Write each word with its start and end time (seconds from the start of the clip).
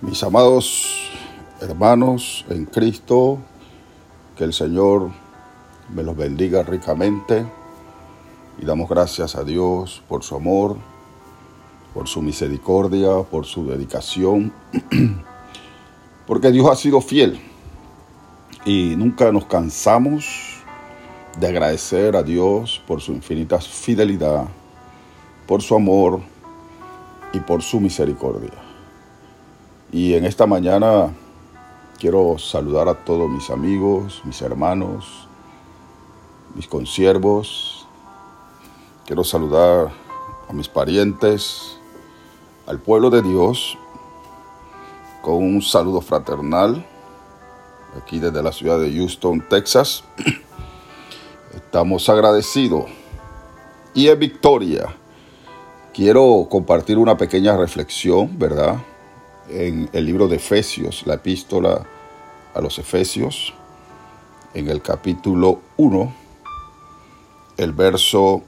Mis 0.00 0.22
amados 0.22 1.10
hermanos 1.60 2.46
en 2.48 2.66
Cristo, 2.66 3.38
que 4.36 4.44
el 4.44 4.52
Señor 4.52 5.10
me 5.92 6.04
los 6.04 6.16
bendiga 6.16 6.62
ricamente 6.62 7.44
y 8.62 8.64
damos 8.64 8.88
gracias 8.88 9.34
a 9.34 9.42
Dios 9.42 10.00
por 10.08 10.22
su 10.22 10.36
amor, 10.36 10.76
por 11.92 12.06
su 12.06 12.22
misericordia, 12.22 13.24
por 13.28 13.44
su 13.44 13.66
dedicación, 13.66 14.52
porque 16.28 16.52
Dios 16.52 16.70
ha 16.70 16.76
sido 16.76 17.00
fiel 17.00 17.40
y 18.64 18.94
nunca 18.96 19.32
nos 19.32 19.46
cansamos 19.46 20.62
de 21.40 21.48
agradecer 21.48 22.14
a 22.14 22.22
Dios 22.22 22.80
por 22.86 23.00
su 23.00 23.10
infinita 23.10 23.58
fidelidad, 23.58 24.46
por 25.48 25.60
su 25.60 25.74
amor 25.74 26.20
y 27.32 27.40
por 27.40 27.62
su 27.62 27.80
misericordia. 27.80 28.67
Y 29.90 30.12
en 30.12 30.26
esta 30.26 30.46
mañana 30.46 31.14
quiero 31.98 32.36
saludar 32.38 32.88
a 32.88 32.94
todos 32.94 33.30
mis 33.30 33.48
amigos, 33.48 34.20
mis 34.24 34.42
hermanos, 34.42 35.26
mis 36.54 36.68
consiervos. 36.68 37.86
Quiero 39.06 39.24
saludar 39.24 39.90
a 40.46 40.52
mis 40.52 40.68
parientes, 40.68 41.78
al 42.66 42.78
pueblo 42.80 43.08
de 43.08 43.22
Dios, 43.22 43.78
con 45.22 45.36
un 45.36 45.62
saludo 45.62 46.02
fraternal, 46.02 46.84
aquí 47.96 48.18
desde 48.18 48.42
la 48.42 48.52
ciudad 48.52 48.78
de 48.78 48.92
Houston, 48.92 49.42
Texas. 49.48 50.04
Estamos 51.54 52.06
agradecidos. 52.10 52.84
Y 53.94 54.08
en 54.08 54.18
victoria, 54.18 54.94
quiero 55.94 56.46
compartir 56.50 56.98
una 56.98 57.16
pequeña 57.16 57.56
reflexión, 57.56 58.38
¿verdad? 58.38 58.76
En 59.48 59.88
el 59.92 60.04
libro 60.04 60.28
de 60.28 60.36
Efesios, 60.36 61.06
la 61.06 61.14
epístola 61.14 61.84
a 62.54 62.60
los 62.60 62.78
Efesios, 62.78 63.54
en 64.54 64.68
el 64.68 64.82
capítulo 64.82 65.60
1, 65.76 66.14
el 67.56 67.72
verso 67.72 68.42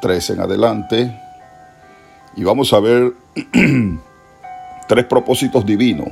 3 0.00 0.30
en 0.30 0.40
adelante, 0.40 1.20
y 2.36 2.44
vamos 2.44 2.72
a 2.72 2.80
ver 2.80 3.14
tres 4.88 5.04
propósitos 5.06 5.64
divinos 5.66 6.08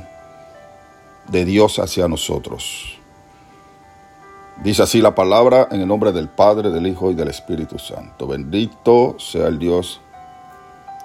de 1.29 1.45
Dios 1.45 1.79
hacia 1.79 2.07
nosotros. 2.07 2.97
Dice 4.63 4.83
así 4.83 5.01
la 5.01 5.13
palabra 5.13 5.67
en 5.71 5.81
el 5.81 5.87
nombre 5.87 6.11
del 6.11 6.29
Padre, 6.29 6.71
del 6.71 6.87
Hijo 6.87 7.11
y 7.11 7.15
del 7.15 7.27
Espíritu 7.27 7.77
Santo. 7.77 8.27
Bendito 8.27 9.15
sea 9.19 9.47
el 9.47 9.59
Dios 9.59 10.01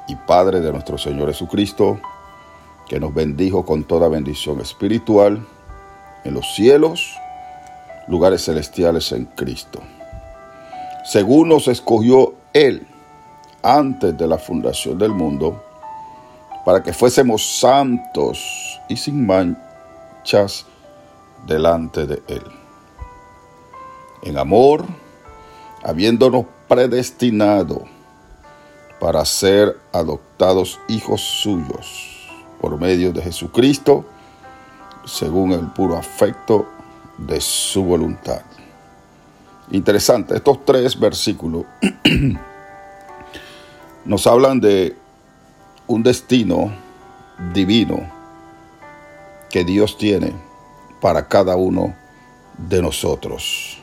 y 0.09 0.17
Padre 0.17 0.61
de 0.61 0.73
nuestro 0.73 0.97
Señor 0.97 1.29
Jesucristo 1.29 2.01
que 2.93 3.01
nos 3.01 3.15
bendijo 3.15 3.65
con 3.65 3.85
toda 3.85 4.07
bendición 4.07 4.61
espiritual 4.61 5.47
en 6.25 6.35
los 6.35 6.55
cielos, 6.55 7.17
lugares 8.07 8.45
celestiales 8.45 9.13
en 9.13 9.25
Cristo. 9.25 9.81
Según 11.03 11.49
nos 11.49 11.69
escogió 11.69 12.35
Él 12.53 12.87
antes 13.63 14.19
de 14.19 14.27
la 14.27 14.37
fundación 14.37 14.99
del 14.99 15.13
mundo, 15.13 15.65
para 16.67 16.83
que 16.83 16.93
fuésemos 16.93 17.59
santos 17.59 18.79
y 18.91 18.99
sin 18.99 19.27
manchas 19.27 20.67
delante 21.47 22.07
de 22.07 22.23
Él. 22.29 22.45
En 24.23 24.37
amor, 24.37 24.85
habiéndonos 25.83 26.45
predestinado 26.69 27.85
para 29.01 29.25
ser 29.25 29.79
adoptados 29.95 30.79
hijos 30.89 31.23
suyos 31.23 32.12
por 32.63 32.79
medio 32.79 33.13
de 33.13 33.21
Jesucristo, 33.21 34.05
según 35.05 35.51
el 35.51 35.67
puro 35.73 35.97
afecto 35.97 36.69
de 37.19 37.41
su 37.41 37.83
voluntad. 37.83 38.43
Interesante, 39.73 40.37
estos 40.37 40.65
tres 40.65 40.99
versículos 40.99 41.65
nos 44.05 44.27
hablan 44.29 44.61
de 44.61 44.97
un 45.89 46.05
destino 46.05 46.73
divino 47.53 48.09
que 49.51 49.65
Dios 49.65 49.99
tiene 49.99 50.33
para 51.01 51.27
cada 51.27 51.57
uno 51.57 51.97
de 52.57 52.81
nosotros. 52.81 53.79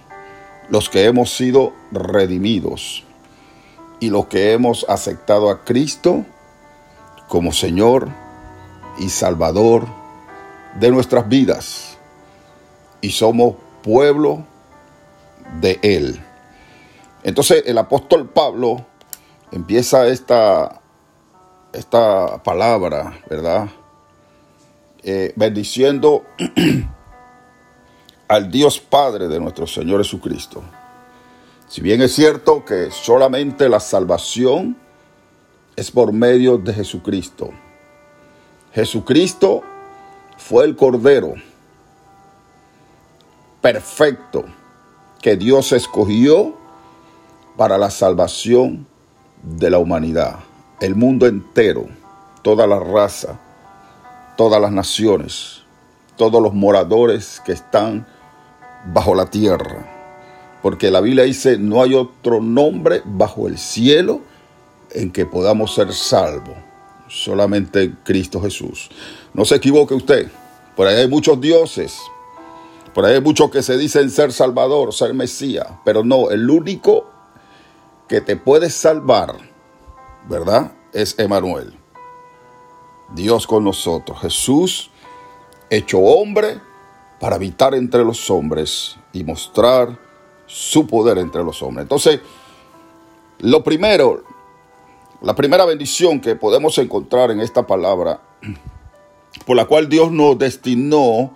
Los 0.70 0.90
que 0.90 1.04
hemos 1.04 1.36
sido 1.36 1.74
redimidos 1.92 3.04
y 4.00 4.10
los 4.10 4.28
que 4.28 4.54
hemos 4.54 4.86
aceptado 4.88 5.50
a 5.50 5.66
Cristo 5.66 6.24
como 7.28 7.52
Señor 7.52 8.08
y 9.00 9.10
Salvador 9.10 9.88
de 10.80 10.92
nuestras 10.92 11.28
vidas. 11.28 11.98
Y 13.02 13.12
somos 13.12 13.56
pueblo 13.82 14.44
de 15.62 15.80
Él. 15.82 16.22
Entonces 17.24 17.64
el 17.66 17.78
apóstol 17.78 18.30
Pablo 18.30 18.86
empieza 19.52 20.08
esta, 20.08 20.82
esta 21.74 22.42
palabra, 22.44 23.20
¿verdad? 23.30 23.70
Eh, 25.04 25.34
bendiciendo 25.36 26.26
al 28.28 28.52
Dios 28.52 28.80
Padre 28.80 29.28
de 29.28 29.40
nuestro 29.40 29.66
Señor 29.66 30.04
Jesucristo. 30.04 30.62
Si 31.68 31.82
bien 31.82 32.02
es 32.02 32.14
cierto 32.14 32.66
que 32.66 32.90
solamente 32.92 33.70
la 33.70 33.80
salvación 33.80 34.78
es 35.76 35.92
por 35.92 36.12
medio 36.12 36.58
de 36.58 36.74
Jesucristo. 36.74 37.52
Jesucristo 38.74 39.64
fue 40.38 40.64
el 40.66 40.76
Cordero 40.76 41.34
perfecto 43.62 44.46
que 45.22 45.36
Dios 45.36 45.72
escogió 45.72 46.56
para 47.58 47.80
la 47.80 47.90
salvación 47.90 48.86
de 49.42 49.72
la 49.72 49.80
humanidad, 49.80 50.36
el 50.82 50.96
mundo 50.96 51.26
entero, 51.26 51.88
toda 52.44 52.68
la 52.68 52.80
raza, 52.80 53.40
todas 54.38 54.62
las 54.62 54.72
naciones, 54.72 55.64
todos 56.16 56.42
los 56.42 56.54
moradores 56.54 57.42
que 57.44 57.54
están 57.54 58.06
bajo 58.94 59.16
la 59.16 59.26
tierra. 59.26 59.84
Porque 60.62 60.92
la 60.92 61.02
Biblia 61.02 61.24
dice, 61.24 61.58
no 61.58 61.82
hay 61.82 61.96
otro 61.96 62.40
nombre 62.40 63.02
bajo 63.04 63.48
el 63.48 63.58
cielo 63.58 64.22
en 64.92 65.12
que 65.12 65.26
podamos 65.26 65.74
ser 65.74 65.92
salvos 65.92 66.69
solamente 67.10 67.94
Cristo 68.04 68.42
Jesús. 68.42 68.90
No 69.34 69.46
se 69.46 69.56
equivoque 69.56 69.94
usted, 69.94 70.32
por 70.76 70.88
ahí 70.88 70.96
hay 70.96 71.08
muchos 71.08 71.42
dioses, 71.42 71.98
por 72.94 73.06
ahí 73.06 73.16
hay 73.16 73.22
muchos 73.22 73.52
que 73.52 73.62
se 73.62 73.78
dicen 73.78 74.10
ser 74.10 74.32
Salvador, 74.32 74.94
ser 74.94 75.14
Mesías, 75.14 75.68
pero 75.84 76.04
no, 76.04 76.30
el 76.30 76.50
único 76.50 77.06
que 78.08 78.22
te 78.22 78.36
puede 78.36 78.70
salvar, 78.70 79.36
¿verdad? 80.28 80.72
Es 80.94 81.18
Emanuel. 81.20 81.74
Dios 83.14 83.48
con 83.48 83.64
nosotros, 83.64 84.20
Jesús 84.22 84.92
hecho 85.70 86.00
hombre 86.00 86.60
para 87.20 87.36
habitar 87.36 87.76
entre 87.76 88.04
los 88.04 88.30
hombres 88.30 88.96
y 89.14 89.24
mostrar 89.24 89.98
su 90.46 90.88
poder 90.88 91.18
entre 91.18 91.44
los 91.44 91.62
hombres. 91.62 91.84
Entonces, 91.84 92.22
lo 93.40 93.64
primero, 93.64 94.24
la 95.22 95.36
primera 95.36 95.66
bendición 95.66 96.22
que 96.22 96.36
podemos 96.36 96.78
encontrar 96.78 97.32
en 97.32 97.42
esta 97.42 97.68
palabra, 97.68 98.22
por 99.46 99.58
la 99.58 99.66
cual 99.66 99.90
Dios 99.90 100.12
nos 100.12 100.38
destinó 100.40 101.36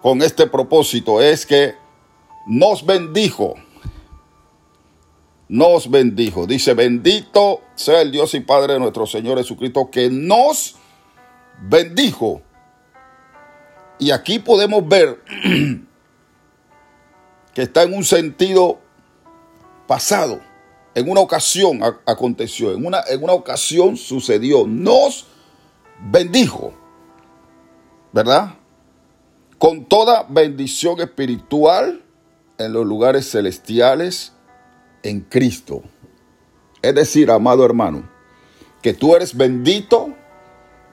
con 0.00 0.22
este 0.22 0.46
propósito, 0.46 1.20
es 1.20 1.44
que 1.44 1.74
nos 2.46 2.86
bendijo. 2.86 3.54
Nos 5.48 5.90
bendijo. 5.90 6.46
Dice, 6.46 6.74
bendito 6.74 7.60
sea 7.74 8.00
el 8.00 8.10
Dios 8.10 8.34
y 8.34 8.40
Padre 8.40 8.74
de 8.74 8.80
nuestro 8.80 9.06
Señor 9.06 9.38
Jesucristo, 9.38 9.90
que 9.90 10.08
nos 10.10 10.76
bendijo. 11.60 12.40
Y 13.98 14.12
aquí 14.12 14.38
podemos 14.38 14.86
ver 14.86 15.22
que 17.54 17.62
está 17.62 17.82
en 17.82 17.94
un 17.94 18.04
sentido 18.04 18.78
pasado 19.86 20.47
en 20.98 21.08
una 21.08 21.20
ocasión 21.20 21.80
aconteció, 22.06 22.72
en 22.72 22.84
una, 22.84 23.02
en 23.08 23.22
una 23.22 23.32
ocasión 23.32 23.96
sucedió, 23.96 24.66
nos 24.66 25.26
bendijo, 26.10 26.72
¿verdad? 28.12 28.54
Con 29.58 29.84
toda 29.84 30.26
bendición 30.28 31.00
espiritual 31.00 32.02
en 32.58 32.72
los 32.72 32.84
lugares 32.84 33.30
celestiales 33.30 34.32
en 35.04 35.20
Cristo. 35.20 35.82
Es 36.82 36.94
decir, 36.94 37.30
amado 37.30 37.64
hermano, 37.64 38.08
que 38.82 38.92
tú 38.92 39.14
eres 39.14 39.36
bendito 39.36 40.14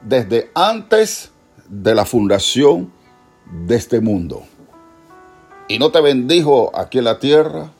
desde 0.02 0.52
antes 0.54 1.32
de 1.68 1.96
la 1.96 2.06
fundación 2.06 2.92
de 3.68 3.76
este 3.76 4.02
mundo. 4.02 4.44
Y 5.68 5.80
no 5.80 5.92
te 5.92 6.00
bendijo 6.00 6.72
aquí 6.76 7.00
en 7.00 7.06
la 7.06 7.18
tierra, 7.18 7.72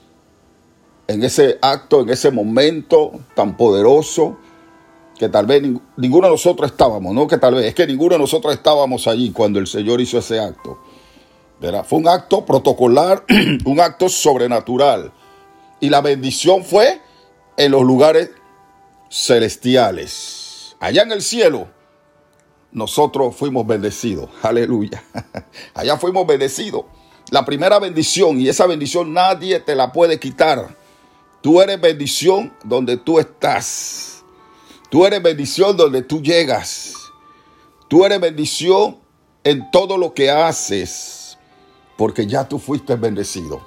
en 1.08 1.24
ese 1.24 1.58
acto, 1.62 2.02
en 2.02 2.10
ese 2.10 2.32
momento 2.32 3.12
tan 3.36 3.58
poderoso 3.58 4.38
que 5.18 5.30
tal 5.30 5.46
vez 5.46 5.64
ninguno 5.96 6.28
de 6.28 6.32
nosotros 6.32 6.72
estábamos, 6.72 7.14
no 7.14 7.28
que 7.28 7.38
tal 7.38 7.56
vez, 7.56 7.66
es 7.66 7.76
que 7.76 7.88
ninguno 7.88 8.14
de 8.14 8.20
nosotros 8.20 8.54
estábamos 8.54 9.08
allí 9.08 9.32
cuando 9.32 9.60
el 9.60 9.68
Señor 9.68 10.02
hizo 10.02 10.18
ese 10.18 10.40
acto. 10.40 10.80
Fue 11.86 12.00
un 12.00 12.08
acto 12.08 12.46
protocolar, 12.46 13.24
un 13.66 13.80
acto 13.80 14.10
sobrenatural. 14.10 15.12
Y 15.80 15.90
la 15.90 16.02
bendición 16.02 16.64
fue 16.64 17.02
en 17.58 17.72
los 17.72 17.84
lugares 17.84 18.32
celestiales. 19.10 20.76
Allá 20.80 21.04
en 21.04 21.12
el 21.12 21.22
cielo, 21.22 21.68
nosotros 22.72 23.36
fuimos 23.36 23.66
bendecidos. 23.66 24.30
Aleluya. 24.44 25.04
Allá 25.74 25.98
fuimos 25.98 26.28
bendecidos. 26.28 26.86
La 27.32 27.44
primera 27.46 27.80
bendición, 27.80 28.40
y 28.40 28.50
esa 28.50 28.68
bendición 28.68 29.14
nadie 29.14 29.60
te 29.60 29.76
la 29.76 29.92
puede 29.92 30.20
quitar. 30.20 30.76
Tú 31.46 31.62
eres 31.62 31.80
bendición 31.80 32.52
donde 32.64 32.98
tú 32.98 33.20
estás. 33.20 34.24
Tú 34.90 35.06
eres 35.06 35.22
bendición 35.22 35.78
donde 35.78 36.02
tú 36.02 36.20
llegas. 36.20 36.96
Tú 37.88 38.04
eres 38.04 38.20
bendición 38.20 38.98
en 39.44 39.70
todo 39.70 39.96
lo 40.00 40.16
que 40.16 40.32
haces. 40.32 41.38
Porque 41.98 42.26
ya 42.26 42.50
tú 42.50 42.58
fuiste 42.58 42.96
bendecido. 42.96 43.62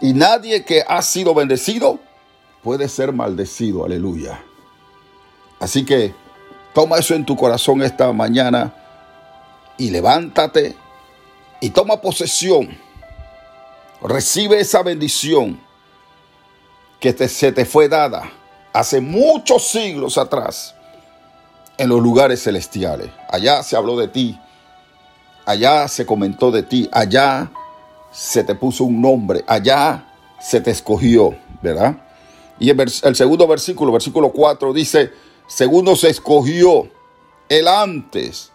Y 0.00 0.14
nadie 0.14 0.64
que 0.64 0.82
ha 0.84 1.00
sido 1.00 1.32
bendecido 1.32 2.00
puede 2.64 2.88
ser 2.88 3.12
maldecido. 3.12 3.84
Aleluya. 3.84 4.44
Así 5.60 5.84
que 5.84 6.12
toma 6.74 6.98
eso 6.98 7.14
en 7.14 7.24
tu 7.24 7.36
corazón 7.36 7.82
esta 7.82 8.12
mañana 8.12 8.74
y 9.78 9.90
levántate 9.90 10.74
y 11.60 11.70
toma 11.70 12.00
posesión. 12.00 12.76
Recibe 14.02 14.58
esa 14.58 14.82
bendición 14.82 15.64
que 17.00 17.12
se 17.28 17.52
te 17.52 17.64
fue 17.64 17.88
dada 17.88 18.30
hace 18.72 19.00
muchos 19.00 19.68
siglos 19.68 20.18
atrás 20.18 20.74
en 21.78 21.88
los 21.88 22.00
lugares 22.00 22.42
celestiales. 22.42 23.10
Allá 23.28 23.62
se 23.62 23.76
habló 23.76 23.96
de 23.96 24.08
ti, 24.08 24.38
allá 25.44 25.88
se 25.88 26.06
comentó 26.06 26.50
de 26.50 26.62
ti, 26.62 26.88
allá 26.92 27.50
se 28.10 28.44
te 28.44 28.54
puso 28.54 28.84
un 28.84 29.00
nombre, 29.00 29.44
allá 29.46 30.06
se 30.40 30.60
te 30.60 30.70
escogió, 30.70 31.36
¿verdad? 31.62 31.96
Y 32.58 32.70
el, 32.70 32.80
el 32.80 33.16
segundo 33.16 33.46
versículo, 33.46 33.92
versículo 33.92 34.30
4, 34.30 34.72
dice, 34.72 35.12
segundo 35.46 35.94
se 35.96 36.08
escogió 36.08 36.88
el 37.48 37.68
antes 37.68 38.52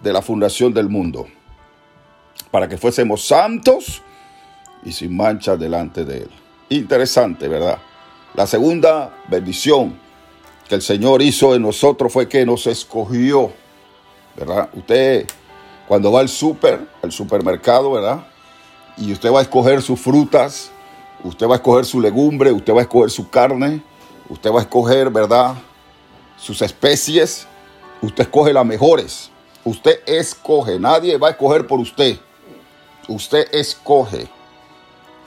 de 0.00 0.12
la 0.12 0.22
fundación 0.22 0.72
del 0.74 0.88
mundo, 0.88 1.26
para 2.50 2.68
que 2.68 2.76
fuésemos 2.76 3.26
santos 3.26 4.02
y 4.84 4.92
sin 4.92 5.16
mancha 5.16 5.56
delante 5.56 6.04
de 6.04 6.18
él. 6.18 6.43
Interesante, 6.68 7.48
¿verdad? 7.48 7.78
La 8.34 8.46
segunda 8.46 9.14
bendición 9.28 9.98
que 10.68 10.74
el 10.74 10.82
Señor 10.82 11.22
hizo 11.22 11.54
en 11.54 11.62
nosotros 11.62 12.12
fue 12.12 12.28
que 12.28 12.44
nos 12.44 12.66
escogió, 12.66 13.52
¿verdad? 14.36 14.68
Usted 14.74 15.26
cuando 15.86 16.10
va 16.10 16.20
al 16.20 16.28
súper, 16.28 16.80
al 17.02 17.12
supermercado, 17.12 17.92
¿verdad? 17.92 18.24
y 18.96 19.12
usted 19.12 19.32
va 19.32 19.40
a 19.40 19.42
escoger 19.42 19.82
sus 19.82 20.00
frutas, 20.00 20.70
usted 21.22 21.46
va 21.46 21.54
a 21.54 21.56
escoger 21.56 21.84
su 21.84 22.00
legumbre, 22.00 22.52
usted 22.52 22.72
va 22.72 22.80
a 22.80 22.82
escoger 22.82 23.10
su 23.10 23.28
carne, 23.28 23.82
usted 24.28 24.50
va 24.50 24.60
a 24.60 24.62
escoger, 24.62 25.10
¿verdad? 25.10 25.54
Sus 26.36 26.62
especies, 26.62 27.46
usted 28.02 28.24
escoge 28.24 28.52
las 28.52 28.66
mejores. 28.66 29.30
Usted 29.64 30.00
escoge, 30.06 30.78
nadie 30.78 31.16
va 31.16 31.28
a 31.28 31.30
escoger 31.30 31.66
por 31.66 31.80
usted. 31.80 32.18
Usted 33.08 33.48
escoge. 33.52 34.28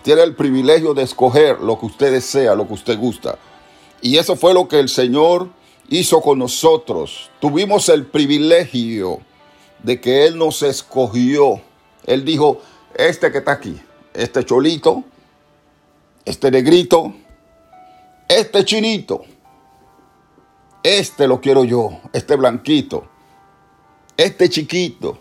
Tiene 0.08 0.24
el 0.24 0.36
privilegio 0.36 0.94
de 0.94 1.04
escoger 1.04 1.60
lo 1.60 1.78
que 1.78 1.88
usted 1.88 2.14
desea, 2.14 2.56
lo 2.56 2.66
que 2.66 2.76
usted 2.76 2.98
gusta. 2.98 3.38
Y 4.02 4.16
eso 4.16 4.38
fue 4.38 4.54
lo 4.54 4.70
que 4.70 4.80
el 4.80 4.88
Señor 4.88 5.50
hizo 5.90 6.22
con 6.22 6.40
nosotros. 6.40 7.30
Tuvimos 7.42 7.90
el 7.90 8.06
privilegio 8.06 9.20
de 9.84 10.00
que 10.00 10.26
Él 10.26 10.38
nos 10.38 10.64
escogió. 10.64 11.62
Él 12.06 12.24
dijo, 12.24 12.62
este 12.96 13.34
que 13.34 13.40
está 13.40 13.52
aquí, 13.52 13.78
este 14.14 14.46
cholito, 14.46 15.04
este 16.24 16.52
negrito, 16.52 17.14
este 18.30 18.64
chinito, 18.64 19.26
este 20.84 21.28
lo 21.28 21.42
quiero 21.42 21.66
yo, 21.66 22.00
este 22.14 22.38
blanquito, 22.38 23.10
este 24.16 24.48
chiquito, 24.48 25.18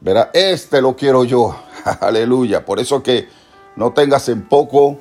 verá, 0.00 0.32
este 0.34 0.82
lo 0.82 0.96
quiero 0.96 1.22
yo, 1.22 1.56
aleluya. 2.00 2.64
Por 2.64 2.80
eso 2.80 3.04
que 3.04 3.40
no 3.76 3.92
tengas 3.92 4.28
en 4.28 4.42
poco 4.42 4.98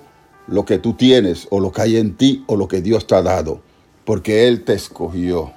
lo 0.48 0.66
que 0.66 0.78
tú 0.78 0.94
tienes 0.94 1.48
o 1.52 1.60
lo 1.60 1.72
que 1.72 1.82
hay 1.82 1.98
en 1.98 2.16
ti 2.16 2.44
o 2.48 2.56
lo 2.56 2.68
que 2.68 2.82
Dios 2.82 3.08
te 3.08 3.16
ha 3.16 3.22
dado, 3.22 3.62
porque 4.06 4.48
Él 4.48 4.64
te 4.64 4.74
escogió. 4.74 5.52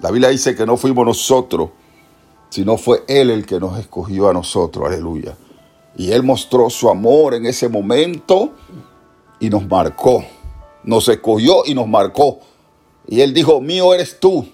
La 0.00 0.10
Biblia 0.10 0.30
dice 0.30 0.54
que 0.54 0.66
no 0.66 0.76
fuimos 0.76 1.06
nosotros 1.06 1.70
sino 2.52 2.76
fue 2.76 3.02
Él 3.08 3.30
el 3.30 3.46
que 3.46 3.58
nos 3.58 3.78
escogió 3.78 4.28
a 4.28 4.34
nosotros, 4.34 4.86
aleluya. 4.86 5.38
Y 5.96 6.12
Él 6.12 6.22
mostró 6.22 6.68
su 6.68 6.90
amor 6.90 7.32
en 7.32 7.46
ese 7.46 7.66
momento 7.66 8.52
y 9.40 9.48
nos 9.48 9.66
marcó, 9.66 10.22
nos 10.84 11.08
escogió 11.08 11.62
y 11.64 11.74
nos 11.74 11.88
marcó. 11.88 12.40
Y 13.06 13.22
Él 13.22 13.32
dijo, 13.32 13.62
mío 13.62 13.94
eres 13.94 14.20
tú 14.20 14.46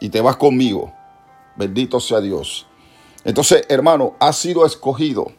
y 0.00 0.08
te 0.08 0.22
vas 0.22 0.36
conmigo. 0.36 0.94
Bendito 1.56 2.00
sea 2.00 2.22
Dios. 2.22 2.66
Entonces, 3.22 3.66
hermano, 3.68 4.14
ha 4.18 4.32
sido 4.32 4.64
escogido, 4.64 5.30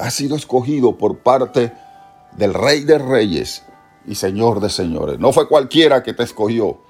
ha 0.00 0.10
sido 0.10 0.36
escogido 0.36 0.96
por 0.96 1.18
parte 1.18 1.72
del 2.32 2.54
Rey 2.54 2.84
de 2.84 2.98
Reyes 2.98 3.64
y 4.06 4.14
Señor 4.14 4.60
de 4.60 4.70
Señores. 4.70 5.18
No 5.18 5.32
fue 5.32 5.48
cualquiera 5.48 6.02
que 6.02 6.14
te 6.14 6.22
escogió, 6.22 6.80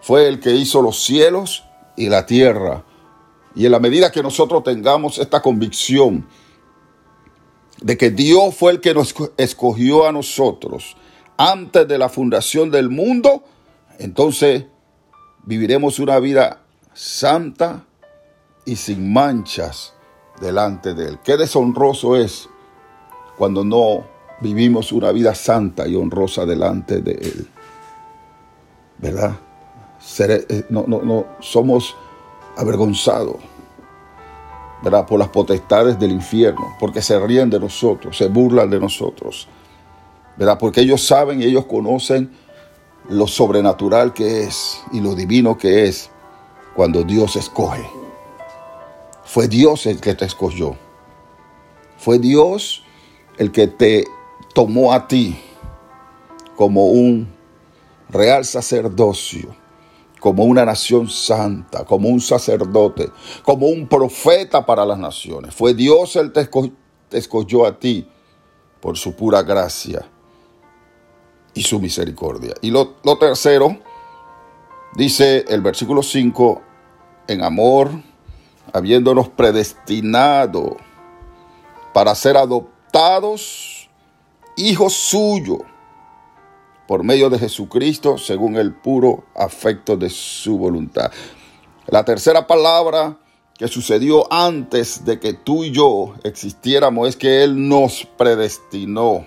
fue 0.00 0.28
el 0.28 0.40
que 0.40 0.50
hizo 0.52 0.82
los 0.82 1.02
cielos 1.04 1.64
y 1.96 2.08
la 2.08 2.26
tierra 2.26 2.84
y 3.54 3.66
en 3.66 3.72
la 3.72 3.80
medida 3.80 4.12
que 4.12 4.22
nosotros 4.22 4.62
tengamos 4.62 5.18
esta 5.18 5.42
convicción 5.42 6.26
de 7.80 7.96
que 7.96 8.10
Dios 8.10 8.54
fue 8.54 8.72
el 8.72 8.80
que 8.80 8.94
nos 8.94 9.14
escogió 9.36 10.06
a 10.06 10.12
nosotros 10.12 10.96
antes 11.36 11.88
de 11.88 11.98
la 11.98 12.08
fundación 12.08 12.70
del 12.70 12.90
mundo, 12.90 13.44
entonces 13.98 14.66
viviremos 15.44 15.98
una 15.98 16.18
vida 16.20 16.62
santa 16.92 17.86
y 18.66 18.76
sin 18.76 19.12
manchas 19.12 19.94
delante 20.40 20.94
de 20.94 21.08
Él. 21.08 21.18
Qué 21.22 21.36
deshonroso 21.36 22.16
es 22.16 22.48
cuando 23.36 23.64
no 23.64 24.04
vivimos 24.40 24.92
una 24.92 25.12
vida 25.12 25.34
santa 25.34 25.86
y 25.86 25.94
honrosa 25.94 26.46
delante 26.46 27.00
de 27.00 27.12
Él. 27.12 27.48
¿Verdad? 28.98 29.36
Eh, 30.18 30.64
no, 30.70 30.84
no, 30.86 31.02
no, 31.02 31.26
somos 31.40 31.94
avergonzado, 32.56 33.38
¿verdad? 34.82 35.06
Por 35.06 35.18
las 35.18 35.28
potestades 35.28 35.98
del 35.98 36.12
infierno, 36.12 36.74
porque 36.80 37.02
se 37.02 37.18
ríen 37.20 37.50
de 37.50 37.60
nosotros, 37.60 38.16
se 38.16 38.28
burlan 38.28 38.70
de 38.70 38.80
nosotros, 38.80 39.46
¿verdad? 40.36 40.58
Porque 40.58 40.80
ellos 40.80 41.06
saben 41.06 41.42
y 41.42 41.44
ellos 41.44 41.66
conocen 41.66 42.30
lo 43.08 43.26
sobrenatural 43.26 44.12
que 44.12 44.44
es 44.44 44.80
y 44.92 45.00
lo 45.00 45.14
divino 45.14 45.56
que 45.56 45.86
es 45.86 46.10
cuando 46.74 47.02
Dios 47.02 47.36
escoge. 47.36 47.99
Fue 49.32 49.46
Dios 49.46 49.86
el 49.86 50.00
que 50.00 50.14
te 50.16 50.24
escogió. 50.24 50.76
Fue 51.96 52.18
Dios 52.18 52.82
el 53.38 53.52
que 53.52 53.68
te 53.68 54.04
tomó 54.52 54.92
a 54.92 55.06
ti 55.06 55.38
como 56.56 56.86
un 56.86 57.28
real 58.08 58.44
sacerdocio 58.44 59.54
como 60.18 60.44
una 60.44 60.64
nación 60.64 61.08
santa, 61.08 61.84
como 61.84 62.08
un 62.08 62.20
sacerdote, 62.20 63.08
como 63.44 63.68
un 63.68 63.88
profeta 63.88 64.66
para 64.66 64.84
las 64.84 64.98
naciones. 64.98 65.54
Fue 65.54 65.74
Dios 65.74 66.16
el 66.16 66.32
que 66.32 66.46
te 67.08 67.18
escogió 67.18 67.64
a 67.64 67.78
ti 67.78 68.06
por 68.80 68.98
su 68.98 69.14
pura 69.14 69.42
gracia 69.42 70.04
y 71.54 71.62
su 71.62 71.80
misericordia. 71.80 72.52
Y 72.60 72.70
lo, 72.70 72.96
lo 73.02 73.16
tercero, 73.16 73.78
dice 74.94 75.44
el 75.48 75.62
versículo 75.62 76.02
5, 76.02 76.62
en 77.28 77.42
amor, 77.42 78.09
habiéndonos 78.72 79.28
predestinado 79.28 80.76
para 81.92 82.14
ser 82.14 82.36
adoptados 82.36 83.88
hijos 84.56 84.94
suyos 84.94 85.60
por 86.86 87.04
medio 87.04 87.30
de 87.30 87.38
Jesucristo 87.38 88.18
según 88.18 88.56
el 88.56 88.74
puro 88.74 89.24
afecto 89.34 89.96
de 89.96 90.10
su 90.10 90.58
voluntad. 90.58 91.12
La 91.86 92.04
tercera 92.04 92.46
palabra 92.46 93.16
que 93.56 93.68
sucedió 93.68 94.32
antes 94.32 95.04
de 95.04 95.20
que 95.20 95.34
tú 95.34 95.64
y 95.64 95.70
yo 95.70 96.14
existiéramos 96.24 97.10
es 97.10 97.16
que 97.16 97.42
Él 97.42 97.68
nos 97.68 98.06
predestinó. 98.16 99.26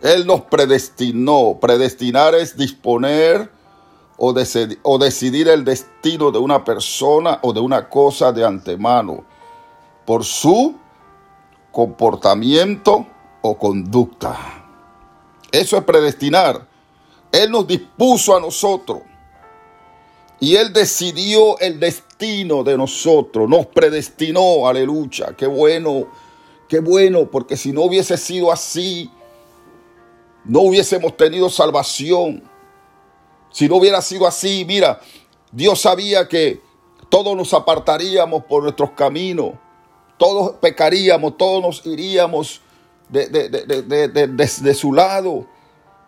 Él 0.00 0.26
nos 0.26 0.42
predestinó. 0.42 1.58
Predestinar 1.60 2.34
es 2.34 2.56
disponer 2.56 3.50
o, 4.16 4.32
decidir, 4.32 4.78
o 4.82 4.98
decidir 4.98 5.48
el 5.48 5.64
destino 5.64 6.30
de 6.30 6.38
una 6.38 6.64
persona 6.64 7.38
o 7.42 7.52
de 7.52 7.60
una 7.60 7.88
cosa 7.88 8.32
de 8.32 8.44
antemano 8.44 9.24
por 10.04 10.24
su 10.24 10.74
comportamiento 11.72 13.06
o 13.42 13.58
conducta. 13.58 14.36
Eso 15.50 15.76
es 15.76 15.84
predestinar. 15.84 16.66
Él 17.30 17.50
nos 17.50 17.66
dispuso 17.66 18.36
a 18.36 18.40
nosotros. 18.40 19.02
Y 20.40 20.56
Él 20.56 20.72
decidió 20.72 21.58
el 21.58 21.80
destino 21.80 22.64
de 22.64 22.76
nosotros, 22.76 23.48
nos 23.48 23.66
predestinó, 23.66 24.68
aleluya. 24.68 25.34
Qué 25.36 25.46
bueno, 25.46 26.06
qué 26.68 26.80
bueno, 26.80 27.30
porque 27.30 27.56
si 27.56 27.72
no 27.72 27.82
hubiese 27.82 28.16
sido 28.16 28.52
así, 28.52 29.10
no 30.44 30.60
hubiésemos 30.60 31.16
tenido 31.16 31.48
salvación. 31.48 32.42
Si 33.54 33.68
no 33.68 33.76
hubiera 33.76 34.02
sido 34.02 34.26
así, 34.26 34.64
mira, 34.66 35.00
Dios 35.52 35.80
sabía 35.80 36.26
que 36.26 36.60
todos 37.08 37.36
nos 37.36 37.54
apartaríamos 37.54 38.42
por 38.46 38.64
nuestros 38.64 38.90
caminos, 38.90 39.52
todos 40.18 40.56
pecaríamos, 40.56 41.36
todos 41.36 41.62
nos 41.62 41.86
iríamos 41.86 42.62
de, 43.08 43.28
de, 43.28 44.74
su 44.74 44.92
lado, 44.92 45.46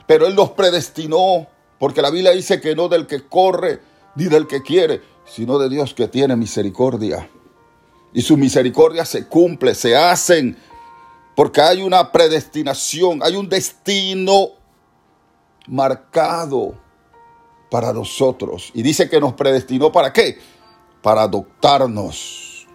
pero 0.09 0.27
Él 0.27 0.35
nos 0.35 0.51
predestinó, 0.51 1.47
porque 1.79 2.03
la 2.03 2.11
Biblia 2.11 2.33
dice 2.33 2.61
que 2.61 2.75
no 2.75 2.89
del 2.89 3.07
que 3.07 3.23
corre 3.29 3.81
ni 4.17 4.25
del 4.25 4.49
que 4.49 4.63
quiere, 4.63 5.01
sino 5.25 5.57
de 5.61 5.69
Dios 5.69 5.95
que 5.95 6.09
tiene 6.09 6.35
misericordia. 6.35 7.31
Y 8.13 8.23
su 8.23 8.37
misericordia 8.37 9.05
se 9.05 9.29
cumple, 9.29 9.77
se 9.77 9.95
hacen, 9.95 10.59
porque 11.37 11.61
hay 11.61 11.83
una 11.83 12.11
predestinación, 12.11 13.21
hay 13.23 13.37
un 13.37 13.49
destino 13.49 14.49
marcado 15.69 16.85
para 17.77 17.93
nosotros. 17.93 18.71
Y 18.73 18.81
dice 18.81 19.07
que 19.07 19.21
nos 19.21 19.35
predestinó 19.35 19.93
para 19.93 20.11
qué? 20.11 20.39
Para 21.03 21.25
adoptarnos. 21.25 22.67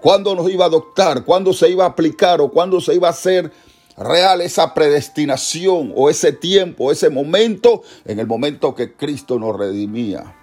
¿Cuándo 0.00 0.34
nos 0.34 0.50
iba 0.50 0.64
a 0.64 0.66
adoptar? 0.66 1.24
¿Cuándo 1.24 1.52
se 1.52 1.70
iba 1.70 1.84
a 1.84 1.90
aplicar 1.90 2.40
o 2.40 2.50
cuándo 2.50 2.80
se 2.80 2.92
iba 2.92 3.06
a 3.06 3.12
hacer 3.12 3.52
real 3.96 4.40
esa 4.40 4.74
predestinación 4.74 5.92
o 5.94 6.10
ese 6.10 6.32
tiempo, 6.32 6.90
ese 6.90 7.08
momento, 7.08 7.82
en 8.04 8.18
el 8.18 8.26
momento 8.26 8.74
que 8.74 8.96
Cristo 8.96 9.38
nos 9.38 9.56
redimía? 9.56 10.36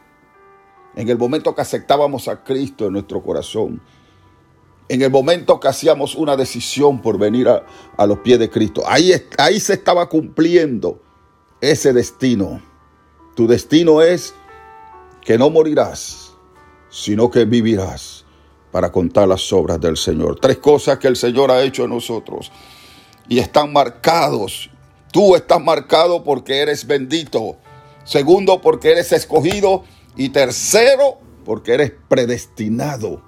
En 0.95 1.09
el 1.09 1.17
momento 1.17 1.53
que 1.53 1.63
aceptábamos 1.63 2.29
a 2.29 2.41
Cristo 2.41 2.85
en 2.85 2.93
nuestro 2.93 3.21
corazón. 3.21 3.81
En 4.87 5.01
el 5.01 5.11
momento 5.11 5.59
que 5.59 5.67
hacíamos 5.67 6.15
una 6.15 6.37
decisión 6.37 7.01
por 7.01 7.19
venir 7.19 7.49
a, 7.49 8.05
los 8.05 8.19
pies 8.19 8.39
de 8.39 8.49
Cristo. 8.49 8.81
Ahí, 8.87 9.11
ahí 9.37 9.59
se 9.59 9.73
estaba 9.73 10.07
cumpliendo 10.07 11.01
ese 11.59 11.91
destino. 11.91 12.61
Tu 13.35 13.47
destino 13.47 14.01
es 14.01 14.33
que 15.21 15.37
no 15.37 15.49
morirás, 15.49 16.33
sino 16.89 17.29
que 17.29 17.43
vivirás 17.43 18.23
para 18.71 18.91
contar 18.91 19.27
las 19.27 19.51
obras 19.51 19.79
del 19.81 19.97
Señor. 19.97 20.39
Tres 20.39 20.57
cosas 20.57 20.99
que 20.99 21.09
el 21.09 21.17
Señor 21.17 21.51
ha 21.51 21.61
hecho 21.61 21.83
en 21.83 21.89
nosotros 21.89 22.49
y 23.27 23.39
están 23.39 23.73
marcados. 23.73 24.69
Tú 25.11 25.35
estás 25.35 25.61
marcado 25.61 26.23
porque 26.23 26.59
eres 26.59 26.87
bendito. 26.87 27.57
Segundo, 28.05 28.61
porque 28.61 28.91
eres 28.91 29.11
escogido. 29.11 29.83
Y 30.15 30.29
tercero, 30.29 31.17
porque 31.43 31.73
eres 31.73 31.93
predestinado. 32.07 33.21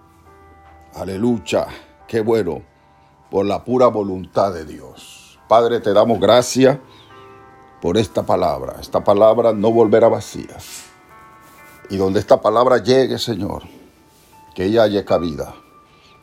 Aleluya. 0.93 1.67
Qué 2.07 2.21
bueno. 2.21 2.61
Por 3.29 3.45
la 3.45 3.65
pura 3.65 3.87
voluntad 3.87 4.53
de 4.53 4.63
Dios. 4.63 5.37
Padre, 5.49 5.81
te 5.81 5.91
damos 5.91 6.19
gracias 6.19 6.77
por 7.81 7.97
esta 7.97 8.25
palabra. 8.25 8.77
Esta 8.79 9.03
palabra 9.03 9.53
no 9.53 9.71
volverá 9.71 10.07
vacía. 10.07 10.57
Y 11.89 11.97
donde 11.97 12.19
esta 12.19 12.41
palabra 12.41 12.77
llegue, 12.83 13.17
Señor, 13.17 13.63
que 14.55 14.65
ella 14.65 14.83
haya 14.83 15.05
cabida 15.05 15.55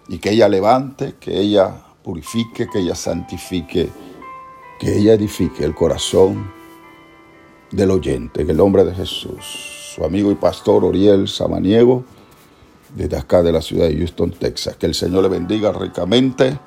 y 0.08 0.18
que 0.18 0.30
ella 0.30 0.48
levante, 0.48 1.14
que 1.18 1.38
ella 1.38 1.74
purifique, 2.02 2.68
que 2.70 2.80
ella 2.80 2.94
santifique, 2.94 3.90
que 4.78 4.98
ella 4.98 5.14
edifique 5.14 5.64
el 5.64 5.74
corazón 5.74 6.52
del 7.70 7.90
oyente, 7.90 8.42
en 8.42 8.50
el 8.50 8.56
nombre 8.56 8.84
de 8.84 8.94
Jesús. 8.94 9.92
Su 9.94 10.04
amigo 10.04 10.30
y 10.30 10.34
pastor 10.34 10.84
Oriel 10.84 11.28
Samaniego, 11.28 12.04
desde 12.94 13.16
acá 13.16 13.42
de 13.42 13.52
la 13.52 13.62
ciudad 13.62 13.88
de 13.88 13.96
Houston, 13.96 14.32
Texas. 14.32 14.76
Que 14.76 14.86
el 14.86 14.94
Señor 14.94 15.22
le 15.22 15.28
bendiga 15.28 15.72
ricamente 15.72 16.58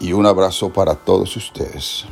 y 0.00 0.12
un 0.12 0.26
abrazo 0.26 0.72
para 0.72 0.94
todos 0.94 1.36
ustedes. 1.36 2.06